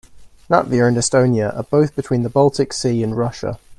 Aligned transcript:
Latvia 0.49 0.87
and 0.87 0.97
Estonia 0.97 1.55
are 1.55 1.61
both 1.61 1.95
between 1.95 2.23
the 2.23 2.29
Baltic 2.29 2.73
Sea 2.73 3.03
and 3.03 3.15
Russia. 3.15 3.59